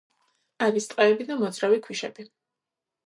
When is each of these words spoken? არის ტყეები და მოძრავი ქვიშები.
არის 0.67 0.87
ტყეები 0.93 1.27
და 1.27 1.37
მოძრავი 1.43 1.81
ქვიშები. 1.85 2.27